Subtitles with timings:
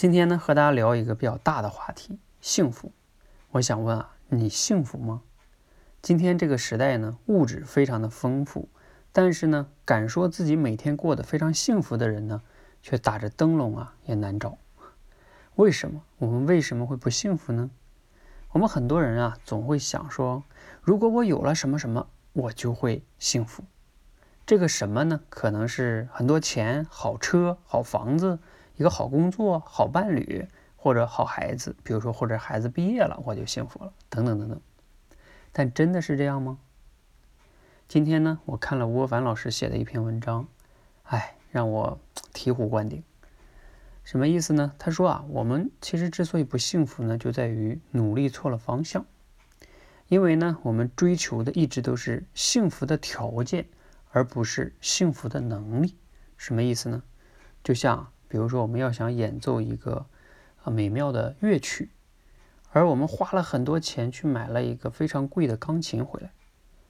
[0.00, 2.90] 今天呢，和大家聊一个比较大的话题——幸福。
[3.50, 5.20] 我想问啊，你幸福吗？
[6.00, 8.70] 今天这个时代呢，物质非常的丰富，
[9.12, 12.40] 但是呢，敢说自己每天过得非常幸福的人呢，
[12.80, 14.56] 却打着灯笼啊，也难找。
[15.56, 16.02] 为什么？
[16.16, 17.68] 我们为什么会不幸福呢？
[18.52, 20.44] 我们很多人啊，总会想说，
[20.80, 23.64] 如果我有了什么什么，我就会幸福。
[24.46, 25.20] 这个什么呢？
[25.28, 28.38] 可能是很多钱、好车、好房子。
[28.80, 34.58] 一个好工作、好伴侣或者好孩子，比如说或者孩子毕业了，我就幸福了，等等等等。
[35.52, 36.58] 但真的是这样吗？
[37.88, 40.48] 今天呢，我看了吴伯凡老师写的一篇文章，
[41.02, 42.00] 哎，让我
[42.32, 43.04] 醍醐灌顶。
[44.02, 44.72] 什么意思呢？
[44.78, 49.04] 他说啊，我们其实之所以不幸福呢，就在于努力错了方向。
[50.08, 53.66] 因为呢，我们追求的一直都是幸福的条件，
[54.10, 55.94] 而不是幸福的能力。
[56.38, 57.02] 什么意思呢？
[57.62, 58.10] 就像。
[58.30, 60.06] 比如说，我们要想演奏一个
[60.62, 61.90] 啊美妙的乐曲，
[62.70, 66.30] 而我们花了很多钱去买了一个非常贵的钢琴回来，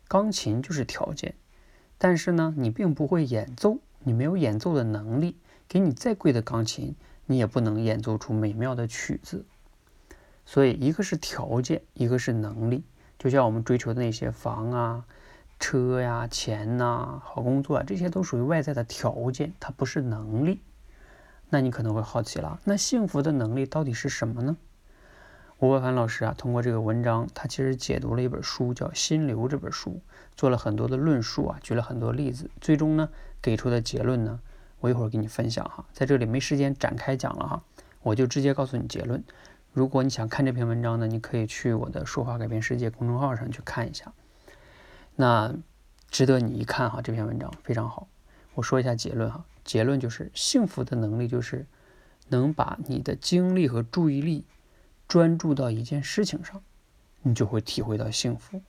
[0.07, 1.35] 钢琴就是条件，
[1.97, 9.47] 但是呢，你并不会演奏，你没有演奏的能力，给你再贵的钢琴，你也不能演奏出美妙的曲子。
[10.45, 12.85] 所以，一个是条件，一个是能力。
[13.19, 15.07] 就像我们追求的那些房啊、
[15.59, 20.61] 车呀、钱呐、好工作啊，这些都属于外在的条件，它不是能力。
[21.51, 24.57] 那你可能会好奇了，那幸福的能力到底是什么呢？
[25.59, 30.01] 吴伯凡老师啊，通过这个文章，他其实解读了一本书，叫《心流》这本书，
[30.35, 33.11] 做了很多的论述啊，举了很多例子，最终呢，
[33.43, 34.41] 给出的结论呢，
[34.79, 37.63] 我一会儿给你分享哈，在这里没时间展开讲了哈，
[38.03, 39.23] 我就直接告诉你结论。
[39.73, 44.13] 如果你想看这篇文章呢，你可以去我的“说话改变世界”公众号上去看一下，
[45.17, 45.55] 那
[46.11, 48.09] 值得你一看哈，这篇文章非常好。
[48.61, 49.43] 我说一下结论哈。
[49.65, 51.67] 结论就是，幸福的能力就是
[52.29, 54.45] 能把你的精力和注意力
[55.09, 56.63] 专注到一件事情上，
[57.23, 58.61] 你就会体会到幸福。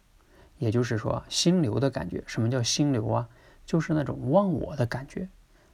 [0.59, 2.23] 也就是说，心流的感觉。
[2.25, 3.27] 什么叫心流啊？
[3.65, 5.27] 就是那种忘我的感觉。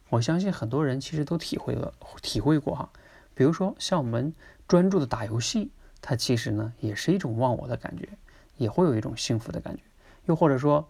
[0.09, 2.89] 我相信很多人其实都体会了、体会过哈。
[3.35, 4.33] 比如说，像我们
[4.67, 5.69] 专注的打游戏，
[6.01, 8.09] 它其实呢也是一种忘我的感觉，
[8.55, 9.83] 也会有一种幸福的感觉。
[10.25, 10.89] 又或者说，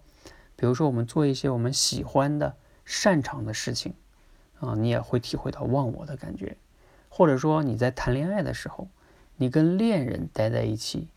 [0.55, 2.55] 比如说我们做一些我们喜欢的、
[2.87, 3.93] 擅长的事情。
[4.59, 6.57] 啊，你也会体会到忘我的感觉，
[7.09, 8.87] 或者说你在谈恋爱的时候，
[9.35, 11.07] 你跟恋人待在一起，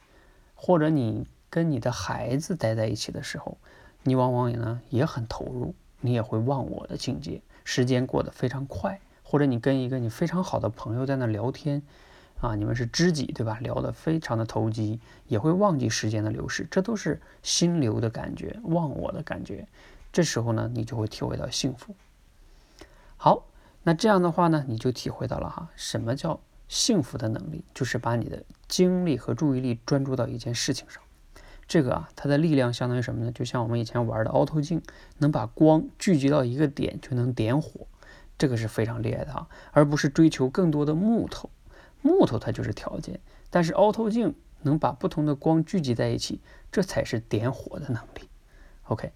[0.55, 3.57] 或者你跟你的孩子待在一起的时候，
[4.03, 9.01] 你往往也呢也很投入，你也会忘我的境界，时间过得非常快。
[9.23, 11.81] 或者你跟一个你非常好的朋友在那聊天，
[12.41, 13.59] 啊，你们是知己对吧？
[13.63, 19.67] 聊得非常的投机，也会忘记时间的流逝，这都是心流的感觉，忘我的感觉。
[20.13, 21.95] 这时候呢，你就会体会到幸福。
[23.17, 23.47] 好，
[23.83, 31.03] 那这样的话呢，你就体会到了哈，什么叫幸福的能力，就是把你的精力和注意力专注到一件事情上。
[31.69, 33.31] 这个啊，它的力量相当于什么呢？
[33.31, 34.83] 就像我们以前玩的凹透镜，
[35.19, 37.87] 能把光聚集到一个点就能点火，
[38.37, 41.49] 这个是非常厉害的啊，而不是追求更多的木头，
[42.03, 43.21] 木头它就是条件，
[43.51, 46.41] 但是凹透镜能把不同的光聚集在一起，
[46.73, 48.29] 这才是点火的能力。
[48.85, 49.13] OK，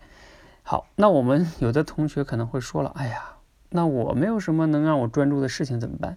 [0.66, 3.36] 好，那我们有的同学可能会说了，哎呀。
[3.68, 6.16] 那我没有什么能让我专注的事情怎么办？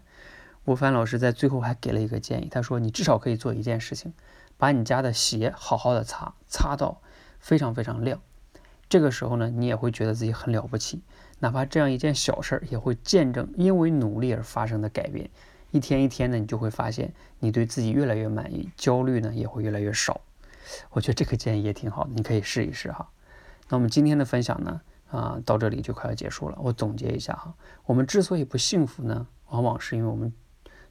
[0.63, 4.13] 吴凡老师在最后还给了一个建议，他说你至少可以做一件事情，
[4.57, 7.01] 把你家的鞋好好的擦，擦到
[7.39, 8.21] 非常非常亮。
[8.87, 11.01] 这个时候呢，你也会觉得自己很了不起，
[11.39, 15.29] 哪怕这样一件小事儿，也会见证因为努力而发生的改变。
[15.71, 20.21] 一天一天的，你就会发现你对自己越来越满意，焦虑呢也会越来越少。
[20.91, 23.09] 我觉得这个建议也挺好的，你可以试一试哈。
[23.69, 24.81] 那我们今天的分享呢？
[25.09, 26.57] 啊，到这里就快要结束了。
[26.61, 27.55] 我总结一下哈，
[27.85, 30.33] 我们之所以不幸福呢，往往是因为我们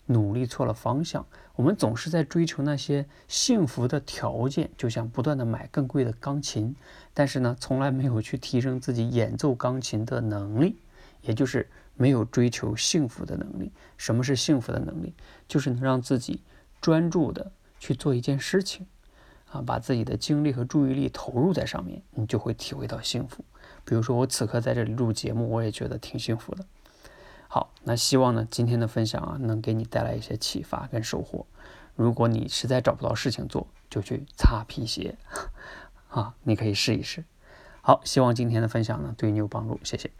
[0.06, 1.26] 努力错了方向。
[1.54, 6.74] 我们总是在追求那些幸福的条件，就像不断的买更贵的钢琴，
[7.12, 10.78] 但是呢，从来没有去提升自己演奏钢琴的能力，
[11.20, 13.72] 也就是没有追求幸福的能力。
[13.98, 15.14] 什么是幸福的能力？
[15.46, 16.42] 就是能让自己
[16.80, 18.86] 专注的去做一件事情，
[19.50, 23.44] 啊，把自己的精力和注意力投入在上面，你就会体会到幸福。
[23.84, 26.64] 比如说我此刻在这里录节目，我也觉得挺幸福的。
[27.48, 31.46] 好，那希望呢今天的分享啊能给你带来一些启发跟收获。
[31.94, 35.16] 如果你实在找不到事情做，就去擦皮鞋
[36.10, 37.24] 啊，你可以试一试。
[37.80, 40.10] 好，希望今天的分享呢对你有帮助，谢谢。